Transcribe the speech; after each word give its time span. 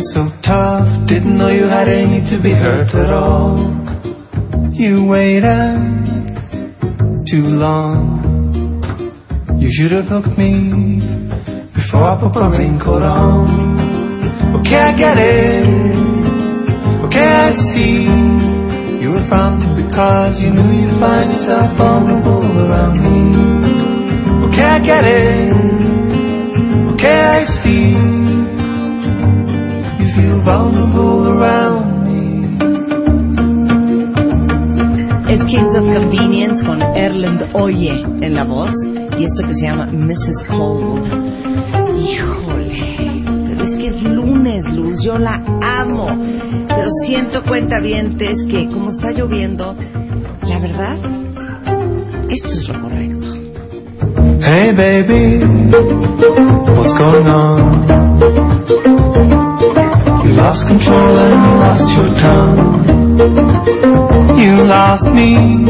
So 0.00 0.24
tough, 0.42 1.06
didn't 1.06 1.36
know 1.36 1.48
you 1.48 1.64
had 1.64 1.86
any 1.86 2.24
to 2.30 2.42
be 2.42 2.50
hurt 2.50 2.88
at 2.94 3.12
all. 3.12 3.60
You 4.72 5.04
waited 5.04 5.76
too 7.28 7.44
long. 7.44 8.80
You 9.60 9.68
should 9.70 9.92
have 9.92 10.06
hooked 10.06 10.38
me 10.38 10.98
before 11.76 12.04
I 12.04 12.16
put 12.20 12.32
my 12.34 12.56
raincoat 12.56 13.02
on. 13.02 14.56
Okay, 14.60 14.80
I 14.80 14.96
get 14.96 15.18
it. 15.18 15.68
Okay, 17.04 17.28
I 17.28 17.52
see. 17.52 18.08
You 19.04 19.10
were 19.12 19.28
fronting 19.28 19.76
because 19.76 20.40
you 20.40 20.50
knew 20.50 20.72
you'd 20.72 20.98
find 21.00 21.30
yourself 21.32 21.76
vulnerable 21.76 22.64
around 22.64 22.96
me. 22.96 24.48
Okay, 24.48 24.64
I 24.64 24.78
get 24.80 25.04
it. 25.04 25.52
Okay, 26.94 27.20
I 27.20 27.44
see. 27.62 28.21
You 30.42 30.48
feel 30.48 30.58
vulnerable 30.58 31.38
around 31.38 32.02
me. 32.04 32.18
Es 35.32 35.40
Kings 35.44 35.76
of 35.76 35.86
Convenience 35.94 36.64
con 36.64 36.82
Erland 36.82 37.48
Oye 37.54 38.02
en 38.02 38.34
la 38.34 38.44
voz 38.44 38.74
y 39.18 39.24
esto 39.24 39.46
que 39.46 39.54
se 39.54 39.66
llama 39.66 39.86
Mrs. 39.86 40.44
Cold. 40.48 41.06
Híjole, 41.96 43.22
pero 43.46 43.62
es 43.62 43.76
que 43.76 43.86
es 43.88 44.02
lunes, 44.02 44.64
Luz, 44.74 45.04
yo 45.04 45.16
la 45.16 45.40
amo. 45.62 46.08
Pero 46.68 46.88
siento 47.06 47.44
cuenta 47.44 47.78
es 47.78 48.44
que 48.50 48.68
como 48.68 48.90
está 48.90 49.12
lloviendo, 49.12 49.76
la 50.42 50.58
verdad, 50.58 50.96
esto 52.30 52.48
es 52.48 52.68
lo 52.68 52.80
correcto. 52.80 53.28
Hey 54.40 54.72
baby, 54.74 55.44
what's 56.76 56.94
going 56.98 57.28
on? 57.28 57.91
Lost 60.52 60.68
control 60.68 61.16
and 61.16 61.40
lost 61.64 61.88
your 61.96 62.12
tongue. 62.20 62.84
You 64.36 64.52
lost 64.68 65.08
me, 65.08 65.64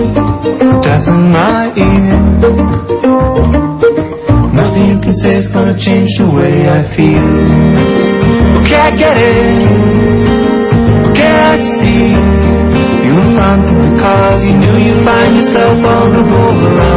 death 0.83 1.06
in 1.06 1.30
my 1.30 1.70
ear. 1.78 2.19
Nothing 4.50 4.84
you 4.91 4.98
can 4.98 5.14
say 5.22 5.39
is 5.39 5.47
gonna 5.55 5.78
change 5.78 6.11
the 6.19 6.27
way 6.34 6.66
I 6.66 6.83
feel. 6.98 7.30
Okay, 8.58 8.74
I 8.74 8.91
get 8.98 9.22
it. 9.22 9.70
Okay, 11.14 11.30
I 11.30 11.62
see. 11.78 12.11
You 13.06 13.14
were 13.22 13.30
fronting 13.39 13.94
because 13.94 14.42
you 14.42 14.55
knew 14.58 14.83
you'd 14.83 15.05
find 15.06 15.39
yourself 15.39 15.79
vulnerable 15.79 16.58
around 16.74 16.92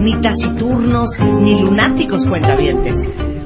ni 0.00 0.14
taciturnos, 0.20 1.10
ni 1.40 1.60
lunáticos 1.60 2.24
cuentavientes. 2.26 2.96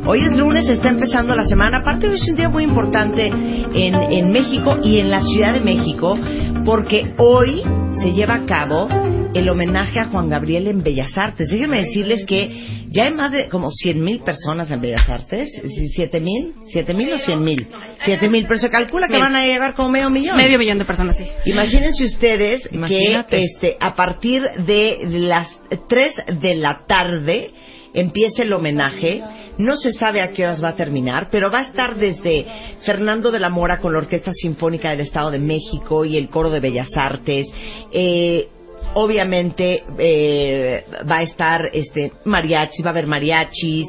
Hoy 0.06 0.20
es 0.20 0.36
lunes, 0.36 0.68
está 0.68 0.90
empezando 0.90 1.34
la 1.34 1.44
semana. 1.44 1.78
Aparte, 1.78 2.08
hoy 2.08 2.16
es 2.16 2.28
un 2.28 2.36
día 2.36 2.48
muy 2.48 2.64
importante 2.64 3.26
en, 3.26 3.94
en 3.94 4.30
México 4.30 4.76
y 4.82 4.98
en 4.98 5.10
la 5.10 5.20
Ciudad 5.20 5.54
de 5.54 5.60
México, 5.60 6.18
porque 6.64 7.14
hoy 7.16 7.62
se 8.02 8.12
lleva 8.12 8.34
a 8.34 8.44
cabo 8.46 8.88
el 9.34 9.48
homenaje 9.48 9.98
a 9.98 10.06
Juan 10.06 10.28
Gabriel 10.28 10.68
en 10.68 10.82
Bellas 10.82 11.18
Artes. 11.18 11.50
Déjenme 11.50 11.82
decirles 11.82 12.24
que 12.24 12.86
ya 12.90 13.04
hay 13.04 13.12
más 13.12 13.32
de 13.32 13.48
como 13.48 13.70
100.000 13.70 14.22
personas 14.22 14.70
en 14.70 14.80
Bellas 14.80 15.08
Artes. 15.08 15.50
¿7 15.62 16.20
mil? 16.20 16.54
¿7 16.72 16.94
mil 16.94 17.12
o 17.12 17.18
100 17.18 17.44
mil? 17.44 17.68
7 18.04 18.28
mil, 18.28 18.46
pero 18.46 18.60
se 18.60 18.70
calcula 18.70 19.08
que 19.08 19.18
van 19.18 19.34
a 19.34 19.44
llegar 19.44 19.74
como 19.74 19.90
medio 19.90 20.08
millón. 20.10 20.36
Medio 20.36 20.58
millón 20.58 20.78
de 20.78 20.84
personas, 20.84 21.16
sí. 21.16 21.24
Imagínense 21.46 22.04
ustedes 22.04 22.68
que 22.86 23.24
este, 23.30 23.76
a 23.80 23.94
partir 23.94 24.42
de 24.66 24.98
las 25.02 25.48
3 25.88 26.40
de 26.40 26.54
la 26.54 26.84
tarde 26.86 27.50
empiece 27.92 28.42
el 28.42 28.52
homenaje 28.52 29.22
no 29.58 29.76
se 29.76 29.92
sabe 29.92 30.20
a 30.20 30.32
qué 30.32 30.44
horas 30.44 30.62
va 30.62 30.70
a 30.70 30.76
terminar, 30.76 31.28
pero 31.30 31.50
va 31.50 31.60
a 31.60 31.62
estar 31.62 31.94
desde 31.94 32.44
Fernando 32.84 33.30
de 33.30 33.40
la 33.40 33.50
Mora 33.50 33.78
con 33.78 33.92
la 33.92 33.98
Orquesta 33.98 34.32
Sinfónica 34.32 34.90
del 34.90 35.00
Estado 35.00 35.30
de 35.30 35.38
México 35.38 36.04
y 36.04 36.16
el 36.16 36.28
Coro 36.28 36.50
de 36.50 36.60
Bellas 36.60 36.90
Artes. 36.96 37.46
Eh, 37.92 38.48
obviamente 38.94 39.84
eh, 39.98 40.84
va 41.08 41.18
a 41.18 41.22
estar 41.22 41.70
este 41.72 42.12
mariachis, 42.24 42.84
va 42.84 42.90
a 42.90 42.92
haber 42.92 43.06
mariachis, 43.06 43.86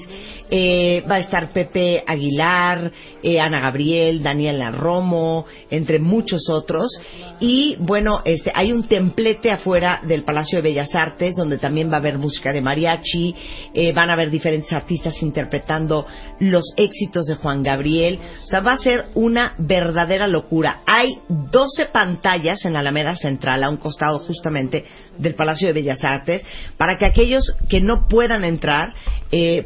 eh, 0.49 1.03
va 1.09 1.15
a 1.15 1.19
estar 1.19 1.49
Pepe 1.49 2.03
Aguilar, 2.05 2.91
eh, 3.23 3.39
Ana 3.39 3.59
Gabriel, 3.59 4.21
Daniela 4.21 4.71
Romo, 4.71 5.45
entre 5.69 5.99
muchos 5.99 6.49
otros. 6.49 6.99
Y 7.39 7.75
bueno, 7.79 8.21
este, 8.25 8.51
hay 8.53 8.71
un 8.71 8.87
templete 8.87 9.51
afuera 9.51 9.99
del 10.03 10.23
Palacio 10.23 10.59
de 10.59 10.69
Bellas 10.69 10.93
Artes 10.95 11.35
donde 11.35 11.57
también 11.57 11.89
va 11.89 11.95
a 11.95 11.99
haber 11.99 12.17
música 12.17 12.53
de 12.53 12.61
mariachi, 12.61 13.35
eh, 13.73 13.93
van 13.93 14.09
a 14.09 14.13
haber 14.13 14.29
diferentes 14.29 14.71
artistas 14.73 15.21
interpretando 15.21 16.05
los 16.39 16.73
éxitos 16.77 17.25
de 17.25 17.35
Juan 17.35 17.63
Gabriel. 17.63 18.19
O 18.43 18.47
sea, 18.47 18.61
va 18.61 18.73
a 18.73 18.77
ser 18.77 19.05
una 19.15 19.55
verdadera 19.57 20.27
locura. 20.27 20.81
Hay 20.85 21.19
12 21.27 21.87
pantallas 21.87 22.65
en 22.65 22.73
la 22.73 22.79
Alameda 22.79 23.15
Central, 23.15 23.63
a 23.63 23.69
un 23.69 23.77
costado 23.77 24.19
justamente 24.19 24.85
del 25.17 25.35
Palacio 25.35 25.67
de 25.67 25.73
Bellas 25.73 26.03
Artes, 26.03 26.43
para 26.77 26.97
que 26.97 27.05
aquellos 27.05 27.55
que 27.69 27.81
no 27.81 28.07
puedan 28.07 28.43
entrar 28.43 28.93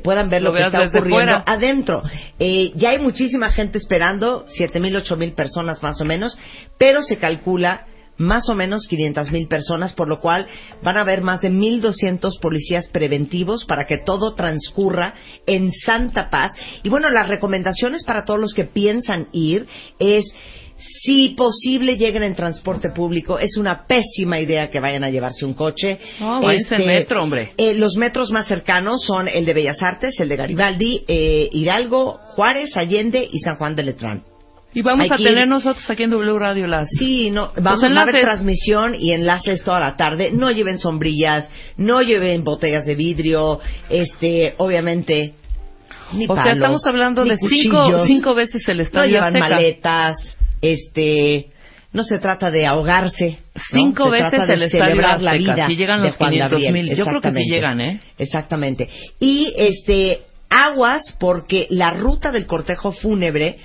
puedan 0.04 0.30
ver 0.30 0.42
lo, 0.42 0.52
que 0.52 0.62
está 0.62 0.88
ocurriendo 0.88 1.44
adentro. 1.46 2.02
ya 2.40 2.90
hay 2.90 3.00
muchísima 3.00 3.52
gente 3.52 3.78
esperando, 3.78 4.46
siete 4.48 4.80
mil, 4.80 4.96
ocho 4.96 5.16
mil 5.16 5.34
personas 5.34 5.84
más 5.84 6.02
o 6.02 6.06
menos, 6.06 6.40
pero 6.80 7.04
se 7.04 7.18
calcula 7.18 7.86
más 8.20 8.50
o 8.50 8.54
menos 8.54 8.86
500 8.88 9.32
mil 9.32 9.48
personas, 9.48 9.94
por 9.94 10.08
lo 10.08 10.20
cual 10.20 10.46
van 10.84 10.98
a 10.98 11.02
haber 11.02 11.22
más 11.22 11.42
de 11.42 11.50
1.200 11.50 12.40
policías 12.40 12.90
preventivos 12.90 13.66
para 13.66 13.86
que 13.86 13.98
todo 13.98 14.36
transcurra 14.36 15.16
en 15.48 15.72
santa 15.72 16.30
paz. 16.30 16.52
Y 16.84 16.90
bueno, 16.90 17.10
las 17.10 17.28
recomendaciones 17.28 18.04
para 18.04 18.26
todos 18.26 18.40
los 18.40 18.54
que 18.54 18.66
piensan 18.66 19.30
ir 19.32 19.66
es 20.00 20.26
si 20.80 21.30
posible 21.30 21.98
lleguen 21.98 22.24
en 22.24 22.36
transporte 22.36 22.90
público. 22.90 23.40
Es 23.40 23.58
una 23.58 23.86
pésima 23.86 24.40
idea 24.40 24.70
que 24.70 24.80
vayan 24.80 25.04
a 25.04 25.10
llevarse 25.10 25.46
un 25.46 25.54
coche. 25.54 26.00
No, 26.20 26.50
este, 26.50 26.80
metro, 26.80 27.22
hombre. 27.24 27.52
Eh, 27.58 27.74
los 27.74 27.96
metros 27.96 28.32
más 28.32 28.48
cercanos 28.48 29.04
son 29.06 29.28
el 29.28 29.46
de 29.46 29.54
Bellas 29.54 29.82
Artes, 29.82 30.20
el 30.20 30.30
de 30.30 30.36
Garibaldi, 30.36 31.04
eh, 31.08 31.50
Hidalgo, 31.52 32.20
Juárez, 32.36 32.76
Allende 32.76 33.28
y 33.32 33.40
San 33.40 33.56
Juan 33.56 33.76
de 33.76 33.84
Letrán. 33.84 34.24
Y 34.72 34.84
vamos 34.84 35.12
a 35.12 35.16
tener 35.16 35.48
nosotros 35.48 35.90
aquí 35.90 36.04
en 36.04 36.12
W 36.12 36.38
Radio 36.38 36.68
las... 36.68 36.88
Sí, 36.90 37.32
no, 37.32 37.52
vamos 37.58 37.84
a 37.84 38.06
ver 38.06 38.22
transmisión 38.22 38.94
y 38.94 39.14
enlaces 39.14 39.64
toda 39.64 39.80
la 39.80 39.98
tarde. 39.98 40.30
No 40.32 40.52
lleven 40.52 40.78
sombrillas, 40.78 41.50
no 41.78 42.02
lleven 42.02 42.44
botellas 42.44 42.86
de 42.86 42.96
vidrio, 42.96 43.60
este, 43.90 44.54
obviamente... 44.58 45.34
Ni 46.14 46.26
o 46.28 46.34
sea, 46.34 46.54
estamos 46.54 46.86
hablando 46.88 47.24
de 47.24 47.38
cinco, 47.38 48.04
cinco 48.06 48.34
veces 48.34 48.68
el 48.68 48.80
estadio 48.80 49.22
No 49.22 49.30
llevan 49.30 49.40
maletas, 49.40 50.39
este 50.62 51.48
no 51.92 52.04
se 52.04 52.20
trata 52.20 52.52
de 52.52 52.66
ahogarse. 52.66 53.40
Cinco 53.72 54.10
veces 54.10 54.48
el 54.48 54.70
celebrar 54.70 55.22
la 55.22 55.34
vida 55.34 55.68
si 55.68 55.76
llegan 55.76 56.04
los 56.04 56.18
500 56.18 56.62
mil. 56.72 56.96
Yo 56.96 57.06
creo 57.06 57.22
que 57.22 57.32
sí 57.32 57.46
llegan, 57.50 57.82
¿eh? 57.82 58.00
Exactamente. 58.18 58.90
Y 59.20 59.54
este 59.58 60.22
aguas 60.50 61.16
porque 61.20 61.68
la 61.70 61.92
ruta 61.92 62.32
del 62.32 62.46
cortejo 62.46 62.92
fúnebre 62.92 63.58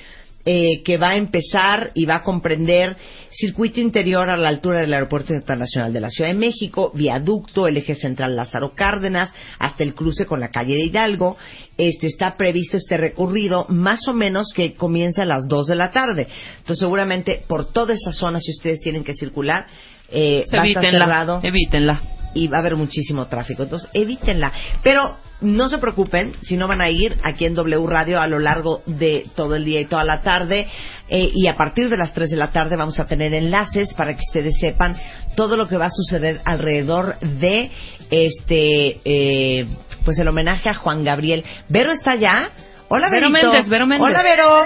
eh, 0.47 0.83
que 0.85 0.99
va 0.99 1.11
a 1.11 1.17
empezar 1.17 1.91
y 1.95 2.05
va 2.05 2.17
a 2.17 2.23
comprender 2.23 2.97
circuito 3.31 3.81
interior 3.81 4.29
a 4.29 4.37
la 4.37 4.51
altura 4.51 4.81
del 4.81 4.93
Aeropuerto 4.93 5.33
Internacional 5.33 5.93
de 5.93 6.01
la 6.01 6.11
Ciudad 6.11 6.29
de 6.29 6.37
México, 6.37 6.93
viaducto, 6.95 7.67
el 7.67 7.79
eje 7.79 7.95
central 7.95 8.37
Lázaro 8.37 8.75
Cárdenas, 8.75 9.33
hasta 9.59 9.83
el 9.83 9.95
cruce 9.95 10.27
con 10.27 10.41
la 10.41 10.51
calle 10.51 10.75
de 10.75 10.85
Hidalgo. 10.85 11.39
Este, 11.79 12.07
está 12.07 12.37
previsto 12.37 12.77
este 12.77 12.97
recorrido 12.97 13.67
más 13.71 14.07
o 14.07 14.13
menos 14.13 14.53
que 14.55 14.75
comienza 14.75 15.23
a 15.23 15.27
las 15.27 15.49
2 15.49 15.67
de 15.67 15.77
la 15.77 15.91
tarde. 15.91 16.29
Entonces, 16.59 16.79
seguramente 16.79 17.43
por 17.49 17.73
toda 17.73 17.95
esa 17.95 18.13
zona, 18.13 18.39
si 18.39 18.53
ustedes 18.53 18.81
tienen 18.81 19.03
que 19.03 19.15
circular, 19.15 19.67
eh, 20.11 20.45
va 20.55 20.63
a 20.63 20.67
estar 20.67 20.91
cerrado. 20.91 21.41
Evítenla 21.43 22.01
y 22.35 22.49
va 22.49 22.59
a 22.59 22.61
haber 22.61 22.77
muchísimo 22.77 23.27
tráfico. 23.29 23.63
Entonces, 23.63 23.89
evítenla. 23.95 24.53
Pero 24.83 25.17
no 25.45 25.69
se 25.69 25.79
preocupen 25.79 26.35
si 26.43 26.57
no 26.57 26.67
van 26.67 26.81
a 26.81 26.91
ir 26.91 27.17
aquí 27.23 27.45
en 27.45 27.55
W 27.55 27.87
Radio 27.87 28.21
a 28.21 28.27
lo 28.27 28.39
largo 28.39 28.83
de 28.87 29.27
todo 29.37 29.55
el 29.55 29.65
día 29.65 29.81
y 29.81 29.85
toda 29.85 30.05
la 30.05 30.23
tarde. 30.23 30.67
Eh, 31.09 31.31
y 31.35 31.47
a 31.47 31.57
partir 31.57 31.91
de 31.91 31.97
las 31.97 32.13
3 32.15 32.31
de 32.31 32.37
la 32.37 32.51
tarde 32.51 32.77
vamos 32.77 32.99
a 32.99 33.07
tener 33.07 33.35
enlaces 33.35 33.95
para 33.95 34.15
que 34.15 34.21
ustedes 34.21 34.59
sepan 34.59 34.97
todo 35.37 35.57
lo 35.57 35.67
que 35.67 35.77
va 35.77 35.87
a 35.87 35.91
suceder 35.91 36.41
alrededor 36.45 37.19
de 37.21 37.71
este 38.11 39.01
eh, 39.05 39.67
pues 40.05 40.19
el 40.19 40.29
homenaje 40.29 40.69
a 40.69 40.75
Juan 40.75 41.05
Gabriel. 41.05 41.45
Vero 41.69 41.93
está 41.93 42.15
ya. 42.15 42.51
Hola, 42.89 43.09
Vero 43.09 43.31
Méndez, 43.31 43.69
Vero 43.69 43.87
Méndez. 43.87 44.09
Hola, 44.09 44.23
Vero. 44.23 44.65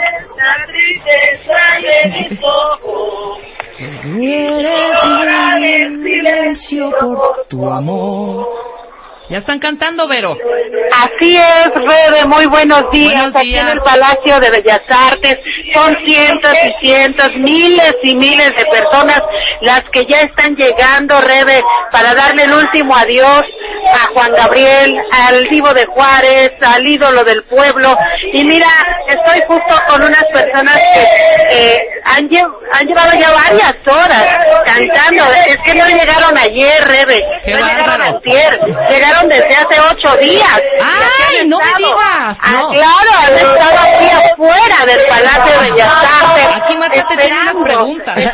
silencio 6.02 6.90
por 7.00 7.46
tu 7.48 7.70
amor. 7.70 8.46
Ya 9.30 9.38
están 9.38 9.58
cantando, 9.58 10.08
Vero. 10.08 10.38
Así 10.90 11.36
es, 11.36 11.70
Rebe, 11.75 12.25
muy 12.26 12.46
buenos 12.46 12.90
días. 12.90 13.30
Aquí 13.34 13.56
en 13.56 13.69
el 13.69 13.80
Palacio 13.80 14.40
de 14.40 14.50
Bellas 14.50 14.82
Artes 14.88 15.38
son 15.75 15.94
cientos 16.06 16.52
y 16.64 16.86
cientos, 16.86 17.30
miles 17.36 17.94
y 18.04 18.16
miles 18.16 18.48
de 18.56 18.64
personas 18.64 19.22
las 19.60 19.84
que 19.92 20.06
ya 20.06 20.20
están 20.22 20.56
llegando, 20.56 21.20
Rebe, 21.20 21.60
para 21.92 22.14
darle 22.14 22.44
el 22.44 22.54
último 22.54 22.96
adiós 22.96 23.44
a 23.93 24.12
Juan 24.12 24.32
Gabriel, 24.32 24.94
al 25.12 25.44
Divo 25.44 25.73
de 25.73 25.87
Juárez, 25.87 26.52
al 26.61 26.87
ídolo 26.87 27.25
del 27.25 27.43
pueblo. 27.44 27.96
Y 28.32 28.44
mira, 28.44 28.69
estoy 29.08 29.40
justo 29.46 29.75
con 29.88 30.02
unas 30.02 30.25
personas 30.32 30.76
que 30.94 31.02
eh, 31.50 31.79
han, 32.05 32.29
han 32.73 32.87
llevado 32.87 33.12
ya 33.19 33.31
varias 33.31 33.76
horas 33.87 34.26
cantando. 34.64 35.25
Es 35.46 35.58
que 35.58 35.75
no 35.75 35.87
llegaron 35.87 36.37
ayer, 36.38 36.85
Rebe. 36.85 37.25
no 37.46 37.67
llegaron 37.67 38.02
ayer. 38.02 38.61
Llegaron 38.88 39.29
desde 39.29 39.55
hace 39.55 39.81
ocho 39.81 40.17
días. 40.19 40.61
¡Ay, 40.82 41.46
no 41.49 41.58
me 41.58 41.75
digas! 41.79 42.37
Ah, 42.40 42.69
claro, 42.73 43.11
han 43.26 43.35
estado 43.35 43.79
aquí 43.81 44.11
afuera 44.11 44.87
del 44.87 45.06
Palacio 45.06 45.61
de 45.61 45.70
Bellas 45.70 45.94
Artes. 46.23 46.46
Esperando, 46.98 47.74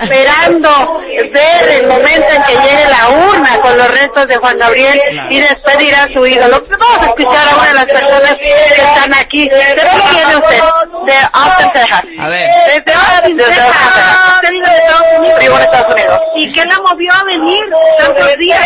esperando 0.02 1.00
ver 1.32 1.70
el 1.70 1.86
momento 1.86 2.28
en 2.34 2.42
que 2.44 2.56
llegue 2.56 2.88
la 2.88 3.26
urna 3.26 3.58
con 3.60 3.76
los 3.76 3.88
restos 3.90 4.28
de 4.28 4.36
Juan 4.36 4.58
Gabriel 4.58 5.00
y 5.30 5.40
despedir 5.40 5.94
a 5.94 6.04
su 6.12 6.26
ídolo. 6.26 6.62
Vamos 6.68 6.98
a 7.00 7.06
escuchar 7.06 7.48
a 7.48 7.56
una 7.56 7.68
de 7.68 7.74
las 7.74 7.86
personas 7.86 8.36
que 8.38 8.66
están 8.68 9.14
aquí. 9.14 9.48
¿De 9.48 9.74
dónde 9.74 10.04
viene 10.10 10.36
usted? 10.36 10.60
De 11.06 11.16
Austin, 11.32 11.72
Texas. 11.72 12.04
A 12.18 12.28
ver. 12.28 12.50
Desde 12.66 12.92
Austin, 12.92 13.36
Texas. 13.36 13.70
Vivo 15.40 15.56
en 15.56 15.62
Estados 15.62 15.94
Unidos. 15.94 16.18
¿Y 16.36 16.52
qué 16.52 16.64
la 16.64 16.78
movió 16.78 17.12
a 17.12 17.24
venir 17.24 17.64
tantos 17.98 18.38
días? 18.38 18.60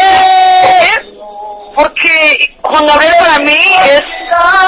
¿Por 1.74 1.88
porque 1.88 2.56
Juan 2.62 2.86
Gabriel 2.86 3.14
para 3.18 3.38
mí 3.38 3.62
es 3.84 4.02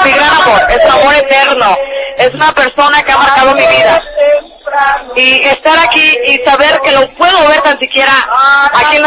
mi 0.05 0.11
gran 0.11 0.29
amor, 0.29 0.61
es 0.69 0.85
amor 0.89 1.13
eterno, 1.15 1.75
es 2.17 2.33
una 2.33 2.51
persona 2.51 3.03
que 3.03 3.11
ha 3.11 3.17
marcado 3.17 3.53
mi 3.53 3.67
vida. 3.67 4.01
Y 5.15 5.41
estar 5.47 5.77
aquí 5.79 6.17
y 6.27 6.37
saber 6.43 6.79
que 6.83 6.91
lo 6.91 7.07
puedo 7.15 7.47
ver 7.47 7.61
tan 7.61 7.77
siquiera 7.79 8.13
aquí 8.73 8.97
en 8.97 9.03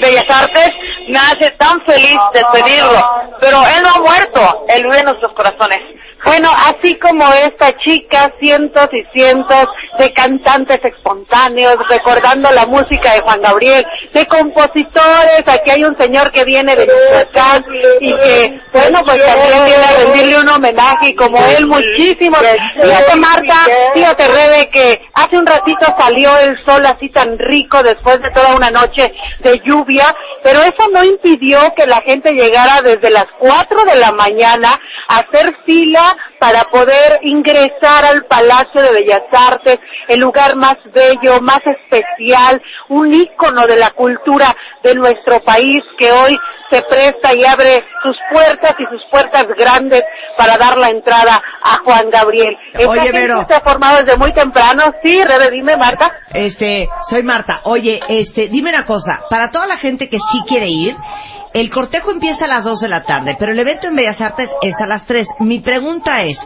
Bellas 0.00 0.26
Artes 0.28 0.70
me 1.08 1.18
hace 1.18 1.50
tan 1.52 1.80
feliz 1.84 2.16
despedirlo. 2.32 3.00
Pero 3.40 3.58
él 3.62 3.82
no 3.82 3.88
ha 3.88 4.00
muerto, 4.00 4.64
él 4.68 4.82
vive 4.84 4.98
en 4.98 5.04
nuestros 5.06 5.32
corazones. 5.32 5.80
Bueno, 6.24 6.50
así 6.50 6.98
como 6.98 7.24
esta 7.32 7.72
chica, 7.78 8.32
cientos 8.40 8.88
y 8.92 9.04
cientos 9.12 9.68
de 9.98 10.12
cantantes 10.12 10.84
espontáneos 10.84 11.76
recordando 11.88 12.50
la 12.50 12.66
música 12.66 13.12
de 13.14 13.20
Juan 13.20 13.40
Gabriel, 13.40 13.84
de 14.12 14.26
compositores, 14.26 15.44
aquí 15.46 15.70
hay 15.70 15.84
un 15.84 15.96
señor 15.96 16.32
que 16.32 16.44
viene 16.44 16.74
de 16.74 16.86
Michoacán 16.86 17.64
y 18.00 18.12
que, 18.14 18.60
bueno, 18.72 19.00
pues 19.04 19.20
también 19.26 19.64
viene 19.64 19.84
a 19.84 19.94
rendirle 19.94 20.40
un 20.40 20.48
homenaje 20.48 21.10
y 21.10 21.14
como 21.14 21.38
él 21.38 21.66
muchísimos. 21.66 22.40
Fíjate 22.74 23.16
Marta, 23.16 23.54
fíjate 23.94 24.24
Rebe 24.24 24.70
que 24.70 25.00
hace 25.14 25.38
un 25.38 25.46
ratito 25.46 25.86
salió 25.96 26.36
el 26.38 26.64
sol 26.64 26.84
así 26.84 27.10
tan 27.10 27.38
rico 27.38 27.80
después 27.82 28.20
de 28.20 28.30
toda 28.32 28.56
una 28.56 28.70
noche 28.70 29.12
de 29.40 29.60
lluvia, 29.64 30.14
pero 30.42 30.60
eso 30.62 30.88
no 30.98 31.04
impidió 31.04 31.58
que 31.76 31.86
la 31.86 32.00
gente 32.02 32.32
llegara 32.32 32.80
desde 32.82 33.10
las 33.10 33.26
4 33.38 33.84
de 33.84 33.96
la 33.96 34.12
mañana 34.12 34.80
a 35.08 35.18
hacer 35.18 35.56
fila 35.64 36.16
para 36.38 36.64
poder 36.64 37.18
ingresar 37.22 38.04
al 38.04 38.24
Palacio 38.26 38.82
de 38.82 38.92
Bellas 38.92 39.24
Artes, 39.32 39.78
el 40.08 40.20
lugar 40.20 40.56
más 40.56 40.76
bello, 40.92 41.40
más 41.40 41.60
especial, 41.64 42.60
un 42.88 43.12
ícono 43.12 43.66
de 43.66 43.76
la 43.76 43.90
cultura 43.90 44.54
de 44.82 44.94
nuestro 44.94 45.40
país 45.40 45.80
que 45.98 46.10
hoy 46.12 46.36
se 46.70 46.82
presta 46.82 47.34
y 47.34 47.44
abre 47.44 47.84
sus 48.02 48.16
puertas 48.30 48.74
y 48.78 48.84
sus 48.90 49.02
puertas 49.10 49.46
grandes 49.56 50.02
para 50.36 50.56
dar 50.56 50.76
la 50.76 50.90
entrada 50.90 51.40
a 51.62 51.78
Juan 51.84 52.10
Gabriel. 52.10 52.56
Oye, 52.86 53.10
Vero. 53.12 53.44
se 53.48 53.54
ha 53.54 53.60
formado 53.60 53.98
desde 54.04 54.18
muy 54.18 54.32
temprano. 54.32 54.92
Sí, 55.02 55.22
Rebe, 55.24 55.50
dime, 55.50 55.76
Marta. 55.76 56.10
Este, 56.32 56.88
soy 57.08 57.22
Marta. 57.22 57.60
Oye, 57.64 58.00
este, 58.08 58.48
dime 58.48 58.70
una 58.70 58.84
cosa. 58.84 59.20
Para 59.30 59.50
toda 59.50 59.66
la 59.66 59.76
gente 59.76 60.08
que 60.08 60.18
sí 60.18 60.42
quiere 60.46 60.68
ir, 60.68 60.94
el 61.54 61.70
cortejo 61.70 62.10
empieza 62.10 62.44
a 62.44 62.48
las 62.48 62.64
2 62.64 62.80
de 62.80 62.88
la 62.88 63.04
tarde, 63.04 63.36
pero 63.38 63.52
el 63.52 63.60
evento 63.60 63.88
en 63.88 63.96
Bellas 63.96 64.20
Artes 64.20 64.50
es 64.62 64.74
a 64.80 64.86
las 64.86 65.06
3. 65.06 65.26
Mi 65.40 65.60
pregunta 65.60 66.22
es, 66.22 66.38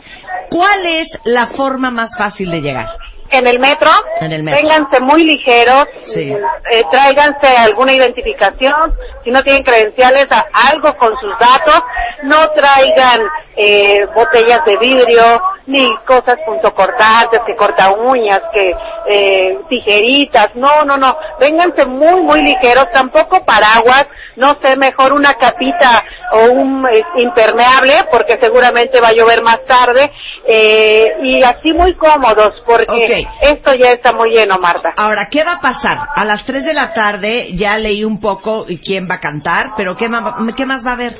¿cuál 0.51 0.87
es 0.87 1.07
la 1.25 1.49
forma 1.49 1.91
más 1.91 2.17
fácil 2.17 2.51
de 2.51 2.61
llegar? 2.61 2.89
en 3.33 3.47
el 3.47 3.59
metro, 3.59 3.91
en 4.21 4.33
el 4.33 4.43
metro. 4.43 4.61
ténganse 4.61 5.01
muy 5.01 5.25
ligeros, 5.25 5.89
sí. 6.05 6.31
eh, 6.31 6.85
tráiganse 6.91 7.47
alguna 7.57 7.95
identificación, 7.95 8.93
si 9.25 9.31
no 9.31 9.43
tienen 9.43 9.63
credenciales, 9.63 10.27
a 10.31 10.45
algo 10.71 10.95
con 10.99 11.13
sus 11.19 11.39
datos, 11.39 11.83
no 12.25 12.49
traigan 12.51 13.21
eh, 13.57 14.05
botellas 14.15 14.63
de 14.67 14.77
vidrio, 14.79 15.43
ni 15.67 15.95
cosas 16.07 16.39
puntocortantes, 16.45 17.41
que 17.47 17.57
corta 17.57 17.91
uñas, 17.93 18.43
que 18.53 18.73
eh, 19.09 19.59
tijeritas, 19.69 20.55
no, 20.57 20.85
no, 20.85 20.97
no, 20.97 21.17
vénganse 21.41 21.87
muy, 21.87 22.23
muy 22.23 22.43
ligeros, 22.43 22.91
tampoco 22.93 23.45
paraguas, 23.45 24.07
no 24.37 24.57
sé, 24.61 24.77
mejor 24.77 25.13
una 25.13 25.35
capita 25.35 26.03
o 26.33 26.51
un 26.53 26.87
eh, 26.87 27.03
impermeable, 27.19 28.07
porque 28.11 28.39
seguramente 28.39 29.01
va 29.01 29.09
a 29.09 29.13
llover 29.13 29.43
más 29.43 29.65
tarde, 29.65 30.11
eh, 30.47 31.07
y 31.23 31.43
así 31.43 31.73
muy 31.73 31.95
cómodos, 31.95 32.55
porque 32.67 33.27
esto 33.41 33.75
ya 33.75 33.93
está 33.93 34.13
muy 34.13 34.31
lleno, 34.31 34.59
Marta. 34.59 34.93
Ahora, 34.97 35.29
¿qué 35.31 35.45
va 35.45 35.55
a 35.55 35.61
pasar? 35.61 35.99
A 36.15 36.25
las 36.25 36.45
3 36.45 36.65
de 36.65 36.75
la 36.75 36.93
tarde 36.93 37.49
ya 37.53 37.79
leí 37.79 38.05
un 38.05 38.21
poco 38.21 38.67
quién 38.85 39.07
va 39.09 39.17
a 39.17 39.21
cantar, 39.21 39.73
pero 39.77 39.97
¿qué 39.97 40.09
más, 40.09 40.35
qué 40.57 40.67
más 40.67 40.85
va 40.85 40.91
a 40.91 40.95
haber? 40.95 41.15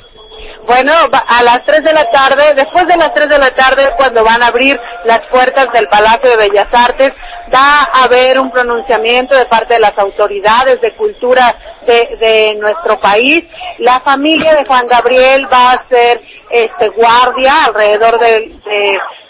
Bueno, 0.73 0.91
a 0.91 1.43
las 1.43 1.63
3 1.65 1.83
de 1.83 1.93
la 1.93 2.09
tarde, 2.09 2.55
después 2.55 2.87
de 2.87 2.97
las 2.97 3.13
3 3.13 3.29
de 3.29 3.37
la 3.37 3.51
tarde, 3.51 3.91
cuando 3.95 4.23
van 4.23 4.41
a 4.41 4.47
abrir 4.47 4.75
las 5.05 5.21
puertas 5.29 5.71
del 5.71 5.87
Palacio 5.87 6.31
de 6.31 6.49
Bellas 6.49 6.67
Artes, 6.71 7.13
va 7.53 7.81
a 7.93 8.05
haber 8.05 8.39
un 8.39 8.49
pronunciamiento 8.49 9.35
de 9.35 9.45
parte 9.45 9.75
de 9.75 9.79
las 9.79 9.95
autoridades 9.99 10.81
de 10.81 10.95
cultura 10.95 11.55
de, 11.85 12.17
de 12.19 12.55
nuestro 12.55 12.99
país. 12.99 13.45
La 13.77 13.99
familia 13.99 14.55
de 14.55 14.65
Juan 14.65 14.87
Gabriel 14.87 15.45
va 15.45 15.73
a 15.73 15.87
ser 15.87 16.19
este 16.49 16.89
guardia 16.89 17.53
alrededor 17.67 18.17
de, 18.17 18.59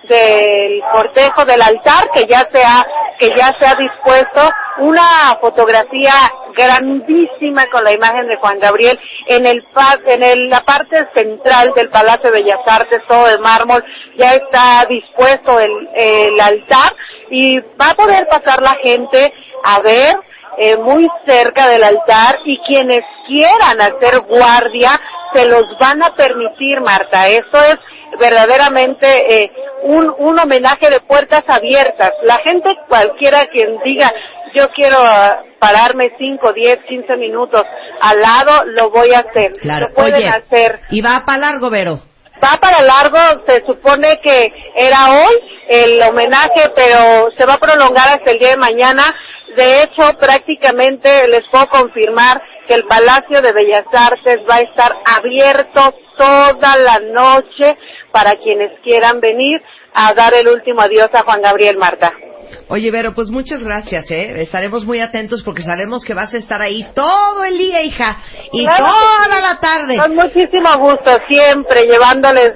del 0.08 0.82
cortejo 0.92 1.46
del 1.46 1.62
altar 1.62 2.10
que 2.14 2.26
ya 2.28 2.48
se 2.52 2.62
ha 2.64 2.86
que 3.20 3.30
ya 3.30 3.54
se 3.58 3.66
ha 3.66 3.76
dispuesto 3.76 4.42
una 4.80 5.38
fotografía 5.40 6.14
grandísima 6.56 7.68
con 7.72 7.84
la 7.84 7.94
imagen 7.94 8.28
de 8.28 8.38
Juan 8.38 8.60
Gabriel 8.60 9.00
en 9.28 9.46
el 9.46 9.64
en 10.06 10.24
el, 10.24 10.50
la 10.50 10.62
parte 10.62 11.08
central 11.14 11.72
del 11.76 11.90
Palacio 11.90 12.32
de 12.32 12.42
Bellas 12.42 12.60
Artes 12.66 13.02
todo 13.08 13.28
de 13.28 13.38
mármol 13.40 13.84
ya 14.18 14.32
está 14.34 14.84
dispuesto 14.90 15.60
el, 15.60 15.90
el 15.96 16.40
altar 16.40 16.96
y 17.30 17.60
va 17.60 17.92
a 17.92 17.96
poder 17.96 18.28
pasar 18.28 18.62
la 18.62 18.76
gente 18.82 19.34
a 19.64 19.82
ver 19.82 20.16
eh, 20.58 20.78
muy 20.78 21.10
cerca 21.26 21.68
del 21.68 21.84
altar 21.84 22.38
y 22.46 22.60
quienes 22.60 23.02
quieran 23.26 23.82
hacer 23.82 24.20
guardia 24.28 24.92
se 25.34 25.46
los 25.46 25.64
van 25.80 26.02
a 26.04 26.14
permitir, 26.16 26.82
Marta. 26.82 27.28
Esto 27.28 27.58
es 27.60 27.78
verdaderamente 28.20 29.44
eh, 29.44 29.52
un, 29.84 30.14
un 30.18 30.40
homenaje 30.40 30.90
de 30.90 31.00
puertas 31.02 31.44
abiertas. 31.48 32.12
La 32.24 32.38
gente, 32.40 32.78
cualquiera 32.88 33.48
quien 33.48 33.80
diga, 33.84 34.12
yo 34.54 34.70
quiero 34.70 34.98
ah, 35.04 35.42
pararme 35.60 36.12
5, 36.18 36.54
10, 36.54 36.80
15 36.88 37.18
minutos 37.18 37.66
al 38.02 38.20
lado, 38.20 38.66
lo 38.66 38.90
voy 38.92 39.14
a 39.14 39.20
hacer. 39.20 39.54
Claro. 39.54 39.88
Lo 39.90 39.96
pueden 39.96 40.16
Oye, 40.16 40.28
hacer. 40.28 40.82
¿Y 40.92 41.02
va 41.02 41.24
para 41.26 41.40
largo, 41.40 41.70
Vero? 41.70 42.00
va 42.44 42.58
para 42.60 42.84
largo, 42.84 43.44
se 43.48 43.66
supone 43.66 44.20
que 44.22 44.54
era 44.76 45.12
hoy 45.12 45.36
el 45.70 46.02
homenaje, 46.04 46.72
pero 46.76 47.32
se 47.38 47.46
va 47.46 47.54
a 47.54 47.60
prolongar 47.60 48.10
hasta 48.10 48.32
el 48.32 48.40
día 48.40 48.50
de 48.50 48.58
mañana. 48.58 49.04
De 49.56 49.84
hecho, 49.84 50.18
prácticamente 50.20 51.28
les 51.28 51.44
puedo 51.50 51.68
confirmar 51.68 52.42
que 52.68 52.74
el 52.76 52.84
Palacio 52.86 53.42
de 53.42 53.54
Bellas 53.54 53.86
Artes 53.92 54.40
va 54.50 54.56
a 54.56 54.62
estar 54.62 54.92
abierto 55.06 55.96
toda 56.18 56.78
la 56.78 57.00
noche 57.00 57.78
para 58.12 58.32
quienes 58.36 58.80
quieran 58.82 59.20
venir 59.20 59.62
a 59.94 60.14
dar 60.14 60.34
el 60.34 60.48
último 60.48 60.82
adiós 60.82 61.10
a 61.14 61.24
Juan 61.24 61.42
Gabriel 61.42 61.78
Marta. 61.78 62.14
Oye, 62.70 62.92
Vero, 62.92 63.14
pues 63.14 63.30
muchas 63.30 63.64
gracias, 63.64 64.10
¿eh? 64.12 64.42
Estaremos 64.42 64.86
muy 64.86 65.00
atentos 65.00 65.44
porque 65.44 65.62
sabemos 65.62 66.04
que 66.06 66.14
vas 66.14 66.34
a 66.34 66.38
estar 66.38 66.62
ahí 66.62 66.86
todo 66.94 67.44
el 67.44 67.58
día, 67.58 67.82
hija, 67.82 68.18
y 68.52 68.66
Claro 68.66 68.86
toda 68.86 69.36
sí. 69.36 69.42
la 69.42 69.60
tarde. 69.60 69.98
Con 69.98 70.16
muchísimo 70.16 70.70
gusto, 70.80 71.18
siempre 71.28 71.86
llevándoles 71.86 72.54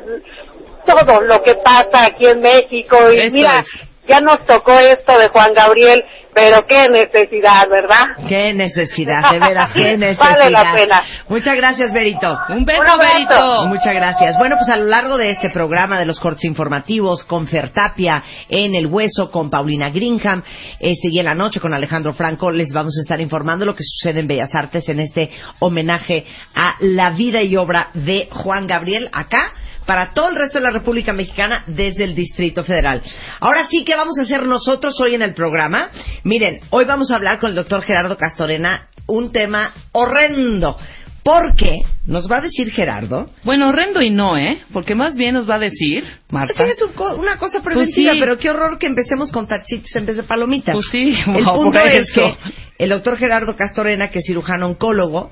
todo 0.86 1.22
lo 1.22 1.42
que 1.44 1.56
pasa 1.56 2.06
aquí 2.06 2.26
en 2.26 2.42
México. 2.42 2.98
Y 3.12 3.30
mira, 3.32 3.60
es. 3.60 3.66
Ya 4.08 4.22
nos 4.22 4.46
tocó 4.46 4.74
esto 4.80 5.18
de 5.18 5.28
Juan 5.30 5.54
Gabriel, 5.54 6.04
pero 6.34 6.66
qué 6.68 6.88
necesidad, 6.88 7.68
¿verdad? 7.68 8.28
Qué 8.28 8.54
necesidad, 8.54 9.32
de 9.32 9.40
veras, 9.40 9.74
qué 9.74 9.98
necesidad. 9.98 10.30
Vale 10.38 10.52
la 10.52 10.72
pena. 10.72 11.04
Muchas 11.28 11.56
gracias, 11.56 11.92
Berito. 11.92 12.38
Un 12.50 12.64
beso, 12.64 12.94
Un. 12.94 13.00
Berito. 13.00 13.66
Muchas 13.66 13.94
gracias. 13.94 14.38
Bueno, 14.38 14.56
pues 14.56 14.70
a 14.70 14.78
lo 14.78 14.86
largo 14.86 15.18
de 15.18 15.32
este 15.32 15.50
programa 15.50 15.98
de 15.98 16.06
los 16.06 16.20
cortes 16.20 16.46
informativos 16.46 17.24
con 17.24 17.48
Fertapia 17.48 18.24
en 18.50 18.76
El 18.76 18.86
Hueso, 18.86 19.32
con 19.32 19.50
Paulina 19.50 19.90
Greenham, 19.90 20.44
este, 20.80 21.10
y 21.12 21.20
en 21.20 21.26
la 21.26 21.34
noche 21.34 21.60
con 21.60 21.74
Alejandro 21.74 22.14
Franco, 22.14 22.52
les 22.52 22.72
vamos 22.72 22.96
a 23.00 23.02
estar 23.02 23.20
informando 23.20 23.66
lo 23.66 23.74
que 23.74 23.84
sucede 23.84 24.20
en 24.20 24.28
Bellas 24.28 24.54
Artes 24.54 24.88
en 24.90 25.00
este 25.00 25.32
homenaje 25.60 26.24
a 26.54 26.76
la 26.82 27.10
vida 27.12 27.42
y 27.42 27.58
obra 27.58 27.90
de 27.94 28.30
Juan 28.32 28.68
Gabriel 28.68 29.10
acá 29.12 29.54
para 29.88 30.12
todo 30.12 30.30
el 30.30 30.36
resto 30.36 30.60
de 30.60 30.66
la 30.66 30.70
República 30.72 31.14
Mexicana 31.14 31.64
desde 31.66 32.04
el 32.04 32.14
Distrito 32.14 32.64
Federal. 32.64 33.02
Ahora 33.40 33.66
sí, 33.68 33.84
¿qué 33.84 33.96
vamos 33.96 34.20
a 34.20 34.24
hacer 34.24 34.44
nosotros 34.46 34.94
hoy 35.02 35.16
en 35.16 35.24
el 35.24 35.34
programa? 35.34 35.90
Miren, 36.24 36.60
hoy 36.70 36.86
vamos 36.86 37.10
a 37.10 37.16
hablar 37.16 37.40
con 37.40 37.50
el 37.50 37.56
doctor 37.56 37.82
Gerardo 37.82 38.16
Castorena 38.18 38.90
un 39.08 39.32
tema 39.32 39.74
horrendo. 39.94 40.78
Porque 41.24 41.82
nos 42.06 42.32
va 42.32 42.38
a 42.38 42.42
decir 42.42 42.72
Gerardo 42.72 43.30
Bueno, 43.44 43.68
horrendo 43.68 44.02
y 44.02 44.10
no, 44.10 44.38
¿eh? 44.38 44.60
Porque 44.72 44.96
más 44.96 45.14
bien 45.14 45.34
nos 45.34 45.50
va 45.50 45.56
a 45.56 45.60
decir, 45.60 46.06
Marta. 46.32 46.54
Sí, 46.66 46.72
es 46.72 46.82
un 46.82 46.94
co- 46.94 47.16
una 47.18 47.38
cosa 47.38 47.62
preventiva, 47.62 48.12
Pues 48.12 48.16
sí. 48.16 48.20
pero 48.22 48.38
qué 48.38 48.50
horror 48.50 48.78
que 48.80 48.88
empecemos 48.88 49.30
con 49.34 49.46
tachitos 49.46 49.94
en 49.98 50.06
vez 50.06 50.16
de 50.16 50.24
palomitas. 50.24 50.74
Pues 50.74 50.86
sí, 50.90 51.18
el 51.36 51.44
wow, 51.46 51.64
punto 51.64 51.80
es 51.80 52.00
eso. 52.10 52.22
que 52.22 52.54
el 52.84 52.90
doctor 52.92 53.18
Gerardo 53.18 53.58
Castorena, 53.58 54.10
que 54.10 54.20
es 54.20 54.26
cirujano 54.26 54.68
oncólogo, 54.68 55.30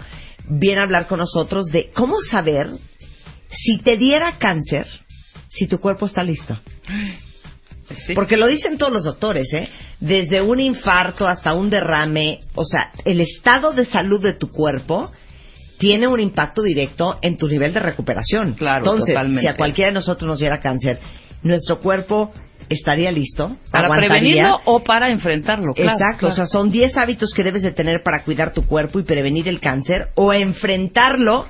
viene 0.50 0.82
a 0.82 0.84
hablar 0.84 1.08
con 1.08 1.20
nosotros 1.20 1.68
de 1.68 1.92
cómo 1.94 2.18
saber 2.30 2.68
si 3.58 3.78
te 3.80 3.98
diera 3.98 4.38
cáncer, 4.38 4.88
si 5.50 5.68
tu 5.68 5.80
cuerpo 5.80 6.06
está 6.06 6.24
listo. 6.24 6.60
Sí. 8.06 8.14
Porque 8.16 8.36
lo 8.38 8.48
dicen 8.48 8.78
todos 8.78 8.92
los 8.92 9.04
doctores, 9.04 9.54
¿eh? 9.54 9.70
Desde 10.00 10.42
un 10.42 10.60
infarto 10.60 11.28
hasta 11.28 11.54
un 11.54 11.70
derrame, 11.70 12.40
o 12.56 12.66
sea, 12.66 12.92
el 13.06 13.22
estado 13.22 13.74
de 13.74 13.86
salud 13.86 14.22
de 14.22 14.34
tu 14.34 14.50
cuerpo 14.50 15.12
tiene 15.78 16.08
un 16.08 16.20
impacto 16.20 16.62
directo 16.64 17.20
en 17.22 17.38
tu 17.38 17.48
nivel 17.48 17.74
de 17.74 17.80
recuperación. 17.80 18.54
Claro, 18.54 18.80
Entonces, 18.86 19.14
totalmente. 19.14 19.42
si 19.42 19.48
a 19.48 19.56
cualquiera 19.56 19.90
de 19.92 19.96
nosotros 19.96 20.28
nos 20.28 20.40
diera 20.40 20.60
cáncer, 20.60 21.00
nuestro 21.44 21.80
cuerpo 21.80 22.32
estaría 22.70 23.12
listo, 23.12 23.58
Para 23.72 23.86
aguantaría. 23.86 24.10
prevenirlo 24.20 24.62
o 24.66 24.84
para 24.84 25.10
enfrentarlo, 25.10 25.74
claro. 25.74 25.92
Exacto, 25.92 26.20
claro. 26.22 26.34
o 26.34 26.36
sea, 26.36 26.46
son 26.48 26.72
10 26.72 26.98
hábitos 26.98 27.34
que 27.36 27.44
debes 27.44 27.62
de 27.62 27.72
tener 27.72 28.02
para 28.04 28.24
cuidar 28.24 28.54
tu 28.54 28.64
cuerpo 28.66 29.00
y 29.00 29.04
prevenir 29.04 29.48
el 29.48 29.60
cáncer 29.60 30.08
o 30.16 30.34
enfrentarlo 30.34 31.46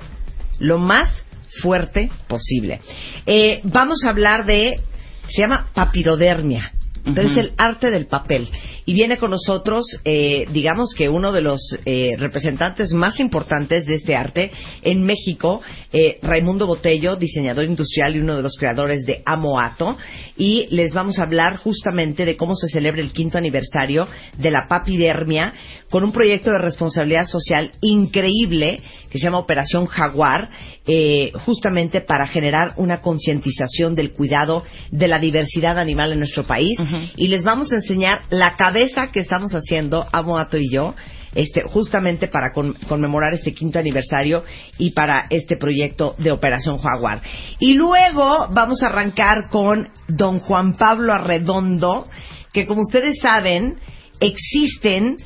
lo 0.58 0.78
más 0.78 1.24
fuerte 1.62 2.10
posible. 2.28 2.80
Eh, 3.26 3.60
vamos 3.64 4.04
a 4.04 4.10
hablar 4.10 4.44
de, 4.46 4.80
se 5.28 5.42
llama 5.42 5.68
papirodermia, 5.74 6.72
pero 7.14 7.28
Ujú. 7.28 7.38
es 7.38 7.44
el 7.46 7.52
arte 7.56 7.90
del 7.90 8.06
papel. 8.06 8.48
Y 8.84 8.94
viene 8.94 9.16
con 9.16 9.32
nosotros, 9.32 9.84
eh, 10.04 10.44
digamos 10.52 10.94
que 10.94 11.08
uno 11.08 11.32
de 11.32 11.40
los 11.40 11.60
eh, 11.84 12.12
representantes 12.18 12.92
más 12.92 13.18
importantes 13.18 13.84
de 13.84 13.96
este 13.96 14.14
arte 14.14 14.52
en 14.82 15.04
México, 15.04 15.60
eh, 15.92 16.18
Raimundo 16.22 16.68
Botello, 16.68 17.16
diseñador 17.16 17.64
industrial 17.64 18.14
y 18.14 18.20
uno 18.20 18.36
de 18.36 18.42
los 18.42 18.56
creadores 18.56 19.04
de 19.04 19.22
Amoato. 19.24 19.96
Y 20.36 20.66
les 20.70 20.94
vamos 20.94 21.18
a 21.18 21.24
hablar 21.24 21.56
justamente 21.58 22.24
de 22.24 22.36
cómo 22.36 22.54
se 22.54 22.68
celebra 22.68 23.00
el 23.00 23.12
quinto 23.12 23.38
aniversario 23.38 24.06
de 24.38 24.50
la 24.52 24.66
papidermia 24.68 25.52
con 25.90 26.04
un 26.04 26.12
proyecto 26.12 26.50
de 26.50 26.58
responsabilidad 26.58 27.26
social 27.26 27.72
increíble 27.82 28.80
que 29.16 29.20
se 29.20 29.24
llama 29.26 29.38
Operación 29.38 29.86
Jaguar, 29.86 30.50
eh, 30.86 31.32
justamente 31.44 32.00
para 32.02 32.26
generar 32.26 32.74
una 32.76 33.00
concientización 33.00 33.94
del 33.94 34.12
cuidado 34.12 34.62
de 34.90 35.08
la 35.08 35.18
diversidad 35.18 35.78
animal 35.78 36.12
en 36.12 36.18
nuestro 36.18 36.44
país. 36.44 36.78
Y 37.16 37.28
les 37.28 37.42
vamos 37.42 37.72
a 37.72 37.76
enseñar 37.76 38.20
la 38.30 38.56
cabeza 38.56 39.10
que 39.10 39.20
estamos 39.20 39.52
haciendo, 39.52 40.06
Amoato 40.12 40.58
y 40.58 40.70
yo, 40.70 40.94
este, 41.34 41.62
justamente 41.62 42.28
para 42.28 42.52
con- 42.52 42.74
conmemorar 42.88 43.34
este 43.34 43.52
quinto 43.52 43.78
aniversario 43.78 44.42
y 44.78 44.90
para 44.92 45.26
este 45.30 45.56
proyecto 45.56 46.14
de 46.18 46.32
Operación 46.32 46.76
Jaguar. 46.76 47.20
Y 47.58 47.74
luego 47.74 48.48
vamos 48.52 48.82
a 48.82 48.86
arrancar 48.86 49.48
con 49.50 49.88
don 50.08 50.40
Juan 50.40 50.74
Pablo 50.74 51.12
Arredondo, 51.12 52.06
que 52.52 52.66
como 52.66 52.82
ustedes 52.82 53.18
saben, 53.20 53.76
existen 54.20 55.18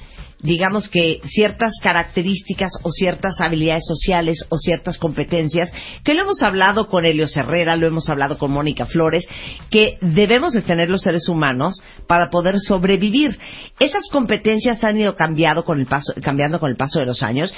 digamos 0.42 0.88
que 0.88 1.20
ciertas 1.24 1.74
características 1.82 2.72
o 2.82 2.90
ciertas 2.90 3.40
habilidades 3.40 3.84
sociales 3.86 4.46
o 4.48 4.56
ciertas 4.56 4.98
competencias 4.98 5.70
que 6.02 6.14
lo 6.14 6.22
hemos 6.22 6.42
hablado 6.42 6.88
con 6.88 7.04
Helios 7.04 7.36
Herrera, 7.36 7.76
lo 7.76 7.86
hemos 7.86 8.08
hablado 8.08 8.38
con 8.38 8.50
Mónica 8.50 8.86
Flores, 8.86 9.26
que 9.70 9.98
debemos 10.00 10.54
de 10.54 10.62
tener 10.62 10.88
los 10.88 11.02
seres 11.02 11.28
humanos 11.28 11.82
para 12.06 12.30
poder 12.30 12.58
sobrevivir. 12.58 13.38
Esas 13.78 14.08
competencias 14.10 14.82
han 14.82 14.98
ido 14.98 15.14
cambiado 15.14 15.64
con 15.64 15.78
el 15.78 15.86
paso, 15.86 16.14
cambiando 16.22 16.58
con 16.58 16.70
el 16.70 16.76
paso 16.76 17.00
de 17.00 17.06
los 17.06 17.22
años 17.22 17.52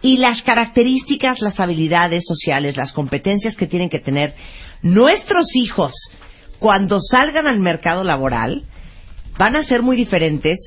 y 0.00 0.18
las 0.18 0.42
características, 0.42 1.40
las 1.40 1.58
habilidades 1.58 2.24
sociales, 2.26 2.76
las 2.76 2.92
competencias 2.92 3.56
que 3.56 3.66
tienen 3.66 3.90
que 3.90 3.98
tener 3.98 4.34
nuestros 4.82 5.56
hijos 5.56 5.92
cuando 6.60 7.00
salgan 7.00 7.46
al 7.46 7.58
mercado 7.58 8.04
laboral 8.04 8.62
van 9.38 9.56
a 9.56 9.64
ser 9.64 9.82
muy 9.82 9.96
diferentes 9.96 10.58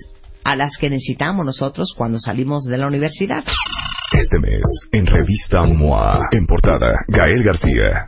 a 0.43 0.55
las 0.55 0.77
que 0.77 0.89
necesitamos 0.89 1.45
nosotros 1.45 1.93
cuando 1.95 2.19
salimos 2.19 2.63
de 2.63 2.77
la 2.77 2.87
universidad. 2.87 3.43
Este 4.11 4.39
mes, 4.39 4.63
en 4.91 5.05
Revista 5.05 5.63
MOA, 5.63 6.27
en 6.31 6.45
portada, 6.45 7.05
Gael 7.07 7.43
García. 7.43 8.07